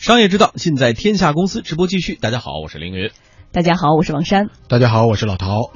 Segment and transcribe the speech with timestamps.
[0.00, 1.60] 商业之道，尽在天下公司。
[1.60, 3.10] 直播继续，大家好，我是凌云。
[3.52, 4.48] 大家好，我是王珊。
[4.66, 5.72] 大家好，我是老陶。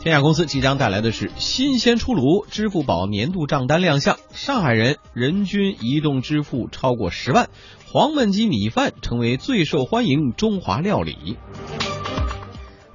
[0.00, 7.50] 天下公司即将带来的是新鲜出炉，支付宝年度账单亮相，上海人人均移动支付超过十万，
[7.92, 11.36] 黄焖鸡米饭成为最受欢迎中华料理。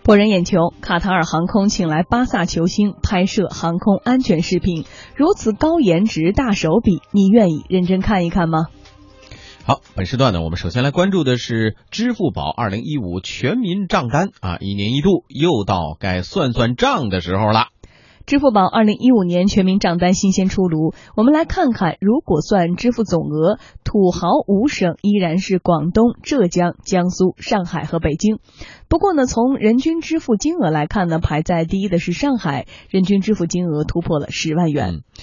[0.01, 4.85] 博人眼球，卡塔尔航空请来巴萨球星拍摄航空安全视频，
[5.15, 8.65] 如此高颜值、大手笔，你愿意认真看一看吗？
[9.71, 17.67] 好，本时段呢，我们首先来关注的是支付宝二零一五全民账单啊，一年一度，又到该算算账的时候了。
[18.25, 28.39] 支付宝二零一五年全民账单新鲜出炉，我们来看看，如果算支付总额，土豪五省依然是广东、浙江、江苏、上海和北京。
[28.89, 35.03] 不过呢，从人均支付金额来看呢，排在第一的是上海，人均支付金额突破了十万元。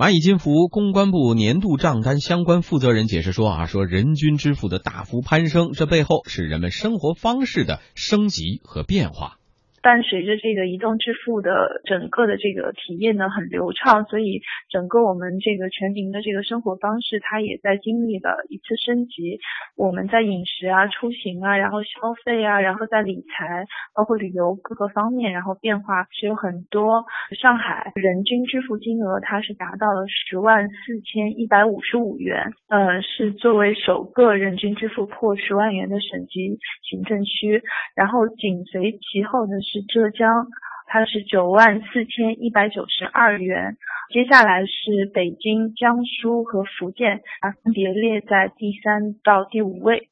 [0.00, 9.39] 蚂蚁金服公关部年度账单相关负责人解释说啊，说人均支付的大幅攀升，这背后是人们生活方式的升级和变化。
[9.82, 19.38] 伴随着这个移动支付的整个的这个体验呢很流畅，所以整个我们这个全民的这个生活方式，它也在经历了一次升级。
[19.76, 23.64] 我们在饮食啊、出行啊，然后消费啊，然后在理财，
[23.94, 27.04] 包括旅游各个方面，然后变化是有很多。
[27.40, 37.62] 上海人均支付金额它是达到了十万四千一百五十五元，呃，是作为首个人均支付破十万元的省级行政区，
[37.94, 39.82] 然后紧随其后的是。
[39.86, 40.46] 浙江，
[40.86, 43.76] 它是九万四千一百九十二元。
[44.12, 50.08] 接下来是北京、江苏和福建，啊，分别列在第三到第五位。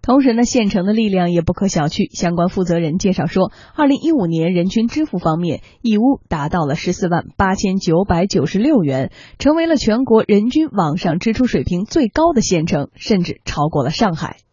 [0.00, 2.14] 同时呢，县城的力量也不可小觑。
[2.14, 14.43] 相关负责人介绍说，二零一五年人均支付方面，义乌达到了十四万八千九百九十六元，成为了全国人均网上支出水平最高的县城，甚至超过了上海。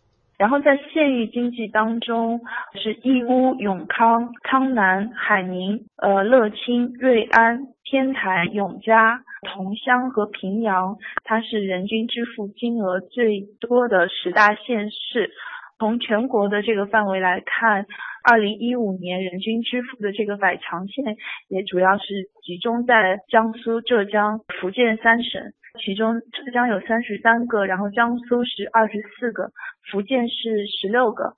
[0.42, 2.42] 然后在县域经济当中，
[2.73, 9.21] 是义乌、永康、苍南、海宁、呃乐清、瑞安、天台、永嘉、
[9.54, 15.30] 桐乡和平阳，它是人均支付金额最多的十大县市。
[15.77, 17.86] 从全国的这个范围来看，
[18.23, 21.17] 二零一五年人均支付的这个百强县，
[21.49, 22.04] 也主要是
[22.43, 29.52] 集中在江苏、浙江、福建三省，其中浙江有三十三个，然后江苏是二十四个，
[29.92, 31.37] 福建是十六个。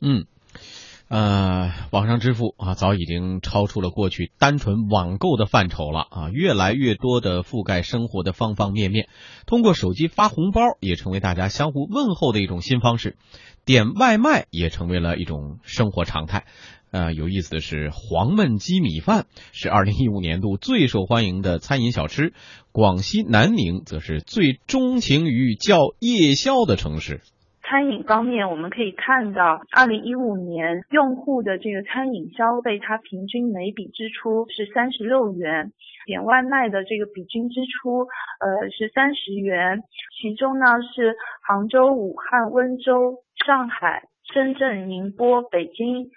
[0.00, 0.26] 嗯。
[1.08, 9.08] 呃，网上支付啊，早已经超出了过去单纯网购的范畴了啊，越来越多的覆盖生活的方方面面。
[9.46, 13.16] 通过手机发红包，也成为大家相互问候的一种新方式。
[13.64, 16.44] 点外卖也成为了一种生活常态。
[16.96, 22.32] 呃，有意思的是，黄焖鸡米饭是二零一五年度最受欢迎的餐饮小吃。
[22.72, 27.20] 广西南宁则是最钟情于叫夜宵的城市。
[27.68, 35.72] 餐饮方面，我们可以看到，二零一五年用户的这个餐饮消费，它平均每笔支出是三十六元，
[36.06, 38.08] 点外卖的这个比均支出，
[38.40, 39.82] 呃是三十元，
[40.16, 40.64] 其中呢
[40.94, 41.12] 是
[41.46, 46.08] 杭州、武汉、温州、上海、深圳、宁波、北京、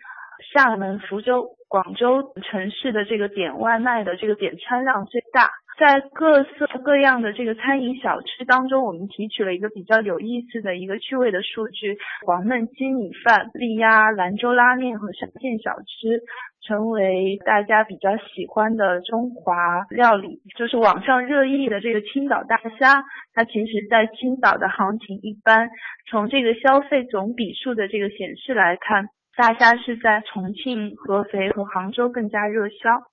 [0.54, 5.50] 厦门、福州、广州城市的这个点外卖的这个点餐量最大。
[5.80, 16.22] 在各色各样的这个餐饮小吃当中，我们提取了一个比较有意思的一个趣味的数据：黄焖鸡米饭、力压、兰州拉面和沙县小吃，
[16.68, 20.42] 成为大家比较喜欢的中华料理。
[20.58, 23.02] 就是网上热议的这个青岛大虾，
[23.34, 25.70] 它其实在青岛的行情一般。
[26.10, 29.06] 从这个消费总笔数的这个显示来看，
[29.36, 33.12] 大虾是在重庆、合肥和杭州更加热销。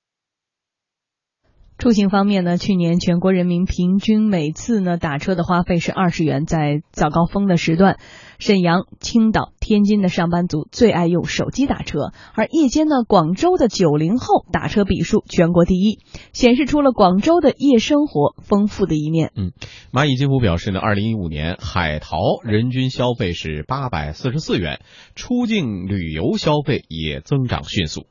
[1.79, 7.99] 出行方面呢，去年全国人民平均每次呢打车的花费是二十元，在早高峰的时段，
[8.39, 15.99] 沈阳、青岛、天津的上班族最爱用手机打车，而夜间呢，广州的九零后打车笔数全国第一，
[16.33, 19.33] 显示出了广州的夜生活丰富的一面。
[19.37, 19.53] 嗯，
[19.93, 24.81] 蚂蚁金服表示呢，二零一五年海淘人均消费是八百四十四元，
[25.15, 28.07] 出境旅游消费也增长迅速。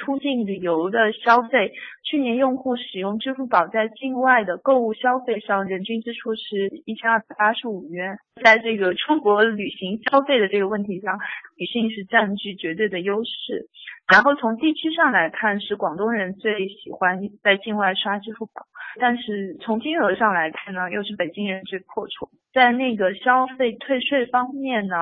[0.00, 8.16] 出境旅游的消费，去年用户使用支付宝在境外的购物消费上，人均支出是一千二百八十五元。
[8.42, 11.18] 在这个出国旅行消费的这个问题上，
[11.58, 13.68] 女性是占据绝对的优势。
[14.10, 18.64] 然后从地区上来看，是广东人最喜欢在境外刷支付宝，
[18.98, 22.30] 但是从金额上来看呢，又是北京人最阔绰。
[22.52, 24.94] 在那个消费退税方面呢，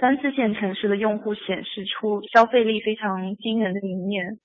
[0.00, 4.38] 三四线城市的用户显示出消费力非常惊人的一面。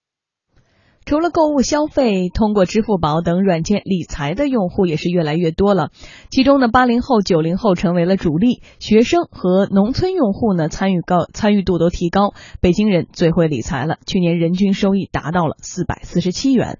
[1.03, 5.89] 除了购物消费，通过支付宝等软件理财的用户也是越来越多了。
[6.29, 12.33] 其中呢，八零后、九零后成为了主力，学生和农村用户呢参与高参与度都提高。
[12.61, 16.79] 北京人最会理财了，去年人均收益达到了四百四十七元。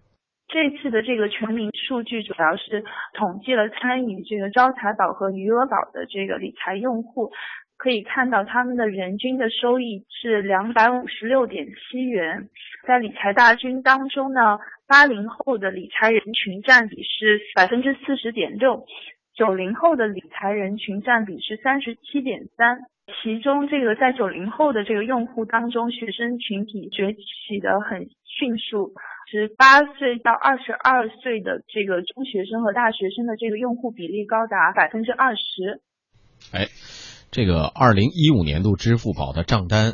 [0.52, 2.84] 这次的这个全民数据主要是
[3.14, 7.32] 统计了参与这个招财宝和余额宝的这个理财用户。
[7.78, 12.50] 可以看到，他们的人均的收益是两百五十六点七元。
[12.86, 18.86] 在理财大军当中呢，八零后的理财人群占比是百分之四十点六，
[19.34, 22.82] 九零后的理财人群占比是三十七点三。
[23.24, 28.94] 其中，这个在九零后的这个用户当中，学生群体崛起的很迅速，
[29.32, 35.80] 十八岁到二十二岁的这个中学生和大学生的这个用户比例高达百分之二十。
[36.52, 36.68] 哎。
[37.34, 39.94] 这个二零一五年度支付宝的账单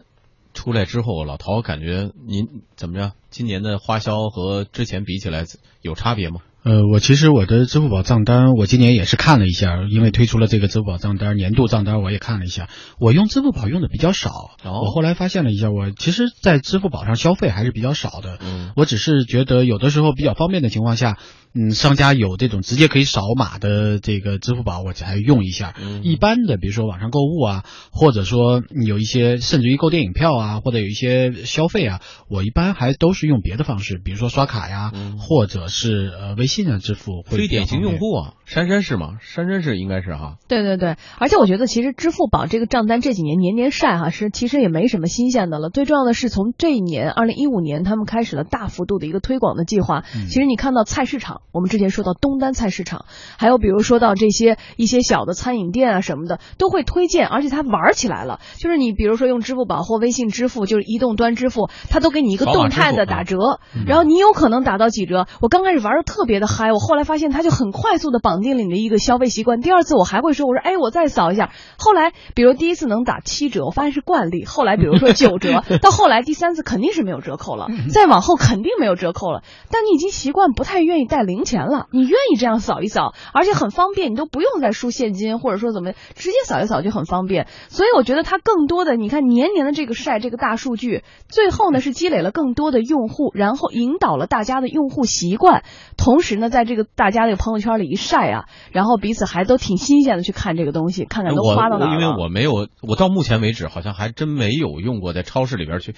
[0.56, 3.12] 出来之后，老陶感觉您怎么着？
[3.30, 5.44] 今年的花销和之前比起来
[5.84, 6.42] 有差别吗？
[6.68, 12.68] 呃，我其实我的支付宝账单，我今年也是看了一下，因为推出了这个支付宝账单年度账单，我也看了一下。
[13.00, 18.38] 我用支付宝用的比较少，我后来发现了一下，我其实，在支付宝上消费还是比较少的。
[18.42, 21.18] 嗯，我只是觉得有的时候比较方便的情况下。
[21.58, 25.74] 嗯，商家有这种直接可以扫码的这个支付宝，我才用一下。
[25.82, 37.24] 嗯一般的，比如说网上购物啊，或者说有一些甚至于购电影票啊，或者有一些消费啊，我一般还都是用别的方式，比如说刷卡呀，或者是呃微信的支付。
[37.26, 39.18] 非典型用户啊，珊珊是吗？
[39.20, 40.38] 珊珊是应该是哈。
[40.48, 45.70] 对对对，而且我觉得其实支付宝这个账单这几年年年晒哈，是其实也没什么新鲜的了。
[45.70, 50.06] 最重要的是从这一年二零一五年，他们开始了大幅度的一个推广的计划。
[50.30, 51.42] 其实你看到菜市场。
[51.52, 53.06] 我们之前说到东单菜市场，
[53.38, 58.40] 还有比如说到这些一些小的餐饮店啊什么的，都会推荐，而且它玩起来了。
[58.60, 65.26] 就是你比如说用支付宝或微信支付，就是移动端支付，它都给你一个动态的打折，然后你有可能打到几折。
[65.42, 69.62] 我刚开始玩的特别的嗨，我后来发现它就很快速的绑定了你的一个消费习惯。
[69.62, 71.52] 第二次我还会说，我说哎，我再扫一下。
[71.80, 74.46] 后来比如第一次能打七折，我发现是惯例。
[74.46, 79.42] 后来比如说九折， 到后来第三次肯定是没有折扣了，再往后肯定没有折扣了。
[79.72, 81.48] 但你已经习惯不太愿意带零。
[81.48, 87.48] 钱了，你愿意这样扫一扫，而且很方便，你都不用再输现金，或者说怎么直接扫一扫就很方便。
[87.70, 95.64] 所以我觉得它更多的，你看年年的这个晒这个大数据，最后呢是积累了更多的用户，然后引导了大家的用户习惯，
[95.96, 101.94] 同时呢在这个大家这个朋友圈里一晒啊，然后彼此还都挺新鲜的去看这个东西，看看都花到哪了。
[101.94, 105.96] 因为我没有，我到目前为止好像还真没有用过在超市里边去。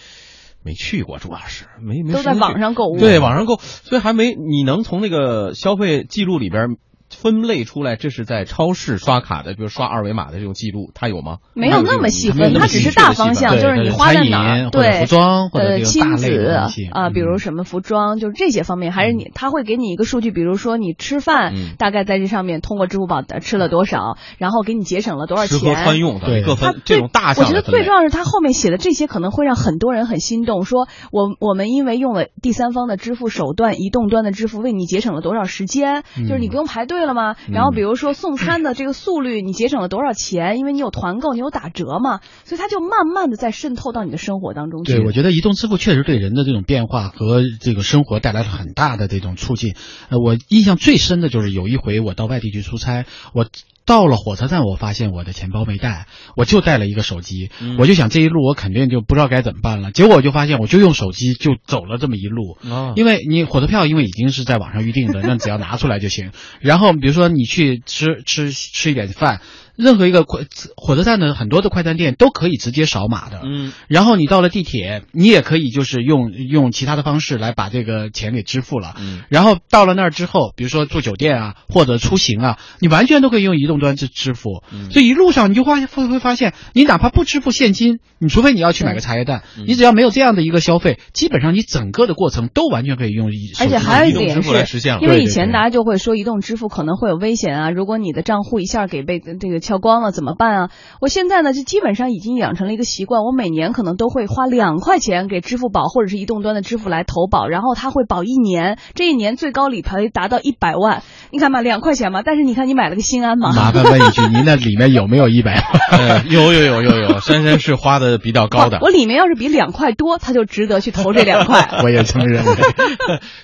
[0.61, 6.75] 没去过，主要是没没都在网上购物，对网上购，所以还没你能从那个消费记录里边。
[7.15, 11.37] 分类出来，这是在超市刷卡的，比如刷二维码的这种记录，它有吗？
[11.53, 16.47] 没有那么细分，它只是大方向，就是你花在哪儿，对，服装或者亲子
[16.91, 26.43] 啊，比如什么服装，就是这些方面，还是你他会给你一个数据，比如说你吃饭大概在这上面通过支付宝吃了多少，然后给你节省了多少钱，穿用对。
[26.43, 27.43] 各分这种大项。
[27.43, 36.98] 我觉得最重要是他后面写的这些可能会让很多人很心动，说我我们因为用了第三方的支付手段，移动端的支付为你节省了多少时间，就是你不用排队。
[36.99, 37.37] 对了吗？
[37.49, 40.57] 然后比如说送餐的这个速率，你节省了多少钱？
[40.57, 44.97] 因为你有团购，你有打折嘛，所以它就慢慢的在渗透到你的生活当中去。
[44.97, 49.75] 对，我觉得移动支付确实对人的这种变化和这个生活带来了很大的这种促进。
[50.09, 53.45] 呃，我印象最深的就是有一回我到外地去出差，我。
[53.89, 56.05] 到了火车站，我发现我的钱包没带，
[56.35, 59.91] 我就带了一个手机，我就想这一路我肯定就不知道该怎么办了。
[59.91, 62.59] 结果我就发现，我就用手机就走了这么一路，
[62.95, 66.29] 因为你火车票因为已经是在网上预定的，那只要拿出来就行。
[66.59, 69.41] 然后比如说你去吃吃吃一点饭。
[69.79, 70.41] 任何一个快
[70.75, 84.91] 火车站的很多的快餐店都可以直接扫码的，嗯，然后你到了地铁，你也可以就是用用其他的方式来把这个钱给支付了，嗯，然后到了那儿之后，比如说住酒店啊或者出行啊，你完全都可以用移动端去支付，嗯。
[84.91, 99.61] 所以一路上你就发会会发现，你哪怕不支付现金，你除非你要去买个茶叶蛋，你只要没有这样的一个消费，基本上你整个的过程都完全可以用移而且还有一点是，因为以前大家就会说移动支付可能会有危险啊，如果你的账户一下给被这个。
[99.69, 100.69] 跳光了怎么办啊？
[100.99, 111.03] 我现在呢就基本上已经养成了一个习惯，我每年可能都会花两块钱给支付宝或者是移动端的支付来投保，然后它会保一年，这一年最高理赔达到一百万。
[111.29, 113.53] 你看嘛，两块钱嘛，但是你看你买了个心安嘛。
[113.53, 115.53] 麻烦问一句，您那里面有没有一百
[115.91, 116.27] 万？
[116.27, 118.79] 有有有有有，珊珊是花的比较高的。
[118.81, 121.81] 我里面要是比两块多，他就值得去投这两块。
[121.83, 122.53] 我也这么认为。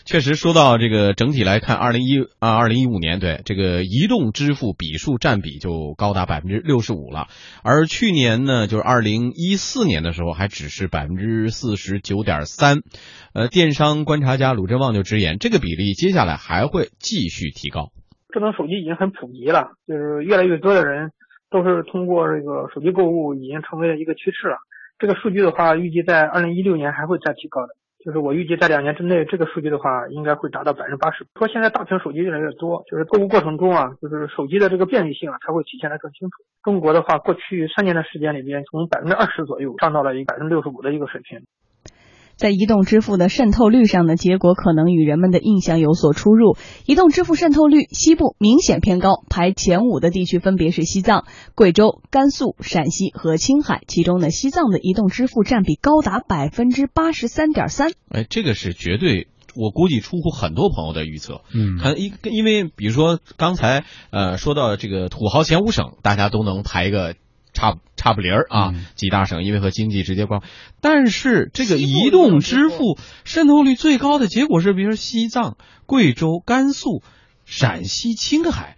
[0.06, 6.15] 确实，说到这个整体来看，二零一啊二零一五年对这个移动支付笔数占比就高。
[6.16, 7.28] 达百分之六十五了。
[7.64, 12.80] 而去年呢，就是二零一四年的时候，还只是百分之四十九点三。
[13.34, 17.92] 呃，电商观察家鲁振旺就直言，这个比例接下来还会继续提高。
[18.34, 21.12] 智能手机已经很普及了，就是越来越多的人
[21.52, 24.58] 都是通过这个手机购物，已经成为了一个趋势了。
[24.98, 27.76] 这个数据的话，预计在二零一六年还会再提高的。
[28.06, 31.26] 就是我预计在两年之内，这个数据的话应该会达到百分之八十。
[31.40, 36.44] 说现在大屏手机越来越多，就是购物过程中啊，就是手机的这个便利性啊才会体现得更清楚。
[36.62, 41.42] 中国的话，过去三年的时间里边，从百分之二十左右上到了一百分之六十五的一个水平。
[42.36, 46.58] 在移动支付的渗透率上呢，结果可能与人们的印象有所出入。
[46.86, 51.26] 移动支付渗透率，西部明显偏高，排前五的地区分别是西藏、
[51.56, 53.82] 贵州、甘肃、陕西和青海。
[53.88, 57.92] 其中呢，西藏的移动支付占比高达百分之八十三点三。
[58.10, 61.42] 哎，这个是绝对，我估计出乎很多朋友的预测。
[61.54, 67.16] 嗯，很一，因为比如说刚才呃说到这个土豪前五省，大家都能排一个。
[67.56, 70.42] 差差不离儿啊，几大省因为和经济直接关，
[70.82, 75.58] 但是这个移动支付渗透率最高的结果是，比如说西藏、
[75.88, 77.02] 贵州、甘肃、
[77.46, 78.78] 陕西、青海。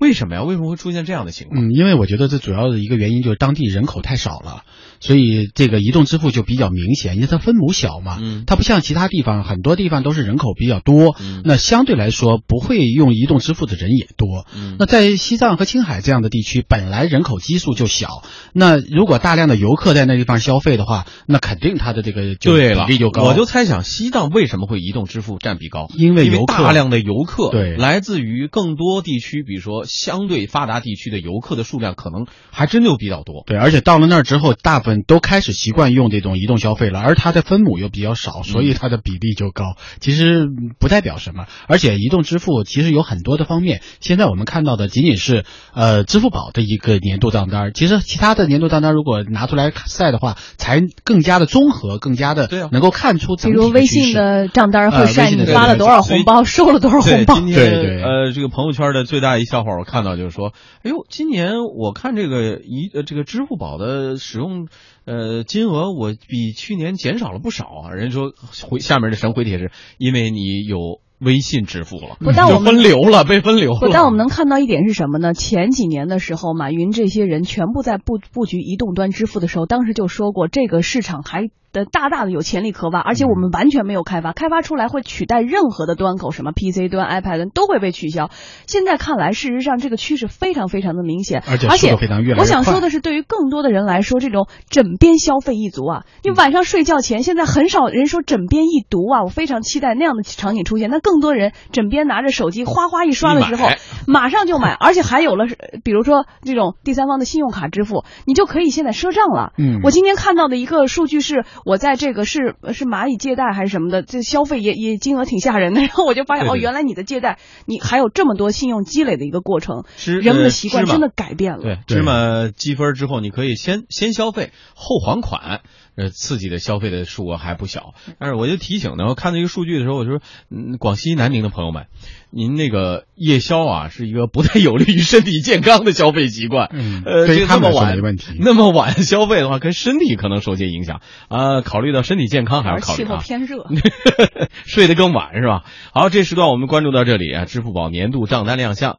[0.00, 0.42] 为什么呀？
[0.42, 1.62] 为什么会出现这样的情况？
[1.62, 4.62] 嗯，因为我觉得这主要的一个原因就是当地人口太少了，
[4.98, 8.18] 所以这个移动支付就比较明显，因为它分母小嘛。
[8.20, 11.14] 嗯，它不像其他地方，很多地方都是人口比较多，
[11.44, 14.46] 那相对来说不会用移动支付的人也多。
[14.56, 18.08] 嗯，那在西藏和青海这样的地区，本来人口基数就小，
[18.54, 23.24] 那如果大量的游客在那地方消费的话，那肯定它的这个就对了比例就高。
[23.24, 25.88] 我就猜想西藏为什么会移动支付占比高？
[25.94, 30.80] 因为游客大量的游客对来自于更多地区，比如说相对发达。
[30.80, 39.76] 地区的游客的数量可能还真就比较多，对，而且到了那儿之后，大部分都开始习惯用这种移动消费了，而它的分母又比较少，所以它的比例就高。
[40.00, 40.46] 其实
[40.78, 43.82] 不代表什么，而且移动支付其实有很多的方面。
[44.00, 45.44] 现在我们看到的仅仅是
[45.74, 53.36] 呃支付宝的一个年度账单，其实其他的年度账单如果拿出来赛的话，才更加的综合，更加的能够看出。
[53.36, 57.38] 比如微信的账单会晒你发了多少红包，收了多少红包。
[57.40, 60.52] 对对，呃，这个朋友圈的最大一笑话，我看到就是说。
[60.82, 64.68] 哎呦，今年我看这个一呃这个支付宝的使用
[65.04, 67.90] 呃金额，我比去年减少了不少啊。
[67.92, 68.32] 人家说
[68.68, 73.80] 回下面的神回帖是因为你有微信支付了，不但我们分流了，被分流了。
[73.80, 75.34] 不但我们能看到一点是什么呢？
[75.34, 81.50] 前几年的时候，马云这些人全部在布布局移动端支付的时候，当时就说过这个市场还。
[81.72, 88.30] 的大大的有潜力可挖，而且我们完全没有开发，开发出来会取代任何的端口，什么 PC 端、iPad 端都会被取消。
[88.66, 100.90] 现在看来，事实上这个趋势非常非常的明显，而且非常越我想说的是，对于更多的人来说，这种枕边消费一族啊，你晚上睡觉前，现在很少人说枕边一读啊，我非常期待那样的场景出现。
[100.90, 103.68] 那更多人枕边拿着手机哗哗一刷的时候，
[104.08, 105.46] 马上就买，而且还有了，
[105.84, 109.52] 比如说这种第三方的信用卡支付，你就可以现在赊账了。
[109.56, 111.44] 嗯，我今天看到的一个数据是。
[111.64, 115.80] 我在这个是是蚂蚁借贷还是什么的，这消费也也金额挺吓人的。
[115.82, 119.84] 然后我就发现哦，原来你的借贷你还有这么多信用积累的一个过程，
[120.20, 121.62] 人们的习惯真的改变了。
[121.62, 125.60] 对，芝麻积分之后，你可以先先消费后还款，
[125.96, 127.94] 呃，刺激的消费的数额还不小。
[128.18, 131.86] 但是我就提醒呢，我看到一个数据的时候，我就说，嗯，广西南宁的朋友们。
[132.32, 136.68] 您那个夜宵啊，是一个不太有利于身体健康的消费习惯。
[136.72, 138.36] 嗯，呃，对那么晚没问题。
[138.38, 141.49] 那么晚消费的话，跟身体可能受些影响啊。
[141.64, 143.66] 考虑到身体健康，还是考虑气候偏热，
[144.66, 145.64] 睡得更晚是吧？
[145.92, 147.44] 好，这时段我们关注到这里啊。
[147.44, 148.88] 支付宝年度账单亮相，